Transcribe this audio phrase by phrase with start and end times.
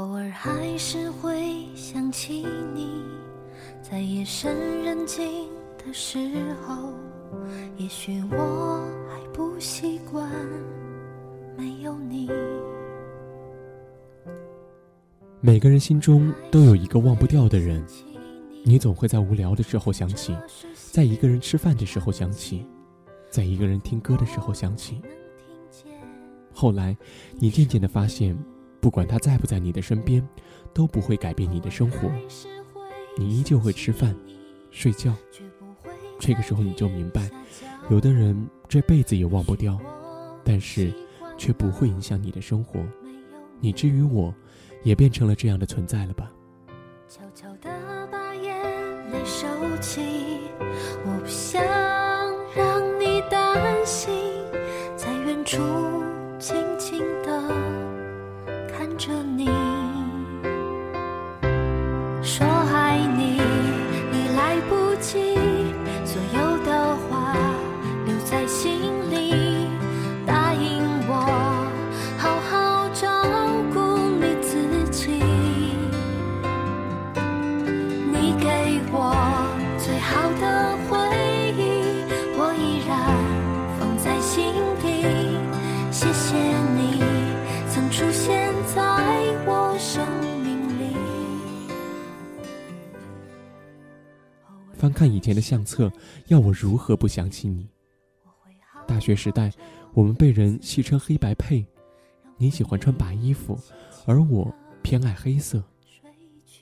[0.00, 2.88] 偶尔还是会想起你，
[3.82, 5.46] 在夜深人静
[5.76, 6.16] 的时
[6.66, 6.90] 候，
[7.76, 10.26] 也许我还不习惯
[11.54, 12.30] 没有你。
[15.42, 17.84] 每个人心中都有一个忘不掉的人。
[18.64, 20.34] 你总会在无聊的时候想起，
[20.74, 22.66] 在一个人吃饭的时候想起，
[23.28, 24.98] 在一个人听歌的时候想起。
[26.54, 26.96] 后来，
[27.38, 28.34] 你渐渐的发现，
[28.80, 30.26] 不管他在不在你的身边，
[30.72, 32.10] 都不会改变你的生活。
[33.16, 34.16] 你依旧会吃饭、
[34.70, 35.14] 睡觉。
[36.18, 37.30] 这个时候，你就明白，
[37.90, 39.78] 有的人这辈子也忘不掉，
[40.44, 40.92] 但是
[41.36, 42.80] 却不会影响你的生活。
[43.60, 44.34] 你至于我，
[44.82, 46.30] 也变成了这样的存在了吧？
[47.08, 47.70] 悄悄的。
[49.22, 49.46] 收
[49.80, 50.00] 起，
[51.04, 51.62] 我不想
[52.56, 54.12] 让你担心，
[54.96, 55.58] 在远处
[65.10, 66.39] 所有
[94.80, 95.92] 翻看以前的相册，
[96.28, 97.68] 要我如何不想起你？
[98.86, 99.52] 大学时代，
[99.92, 101.62] 我们被人戏称“黑白配”，
[102.38, 103.60] 你喜欢穿白衣服，
[104.06, 105.62] 而我偏爱黑色。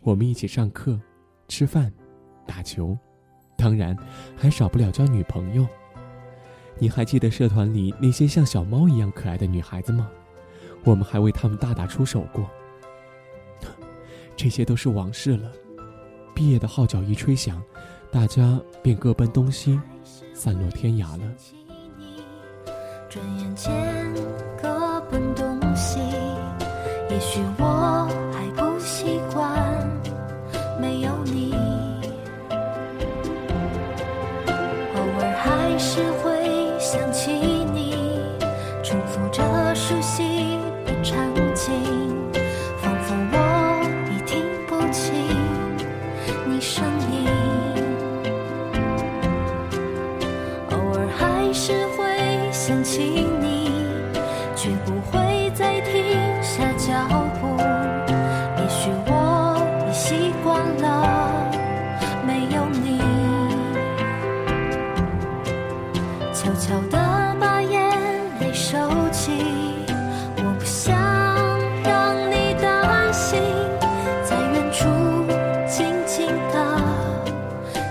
[0.02, 1.00] 我们一起上课、
[1.46, 1.92] 吃饭、
[2.44, 2.98] 打球。
[3.56, 3.96] 当然，
[4.36, 5.64] 还少不了交女朋友。
[6.76, 10.10] 你还记得社团里那些像小猫一样可爱的女孩子吗？
[10.82, 12.50] 我们还为她们大打出手过。
[14.34, 15.52] 这些都是往事了。
[16.38, 17.60] 毕业的号角一吹响，
[18.12, 19.76] 大家便各奔东西，
[20.32, 21.24] 散落天涯了。
[23.08, 23.74] 转眼间
[24.62, 25.98] 各奔东西，
[27.10, 29.52] 也许我还不习惯
[30.80, 31.52] 没有你。
[34.94, 37.57] 偶尔还是会想起
[47.08, 47.28] 你。
[50.70, 52.04] 偶尔还是会
[52.52, 53.70] 想起你，
[54.54, 55.92] 却不会再停
[56.42, 57.06] 下脚
[57.40, 57.56] 步。
[58.58, 59.10] 也许我
[59.88, 60.86] 已习惯了
[62.26, 63.00] 没有你。
[66.32, 66.96] 悄悄地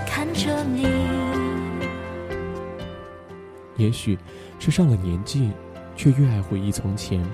[0.06, 0.86] 看着你。
[3.76, 4.18] 也许
[4.58, 5.50] 是上了年纪，
[5.96, 7.24] 却越爱回忆从前。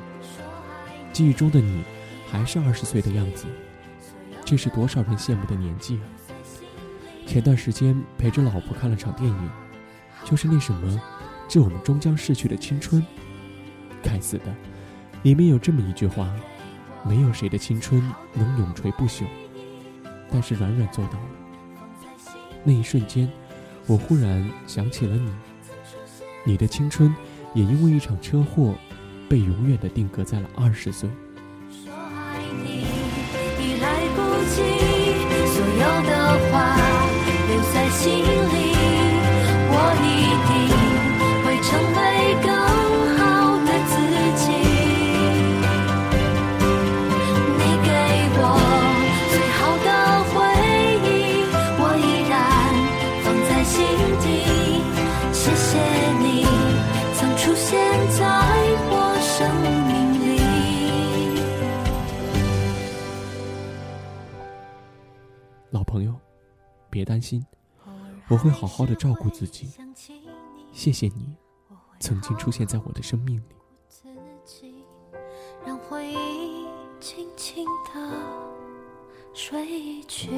[1.12, 1.82] 记忆中的你，
[2.30, 3.46] 还是二十岁的样子，
[4.44, 6.04] 这是多少人羡慕的年纪啊！
[7.26, 9.50] 前段时间陪着老婆看了场电影，
[10.24, 11.00] 就是那什么。
[11.46, 13.04] 致我们终将逝去的青春，
[14.02, 14.44] 该死的，
[15.22, 16.26] 里面有这么一句话：
[17.04, 19.24] 没有谁的青春能永垂不朽，
[20.30, 21.28] 但是软软做到了。
[22.62, 23.30] 那一瞬间，
[23.86, 25.32] 我忽然想起了你，
[26.44, 27.14] 你的青春
[27.54, 28.74] 也因为一场车祸，
[29.28, 31.08] 被永远的定格在了二十岁。
[31.70, 32.86] 说爱你
[33.60, 34.18] 已来不
[34.54, 34.62] 及，
[35.52, 36.10] 所有的
[36.50, 36.52] 话
[37.48, 38.53] 留在心里，
[66.94, 67.44] 别担心，
[68.28, 69.68] 我会好好的照顾自己。
[70.70, 71.34] 谢谢你。
[71.98, 73.42] 曾经出现在我的生命里。
[75.66, 76.66] 让回忆
[77.00, 78.12] 轻轻地
[79.32, 80.30] 睡去。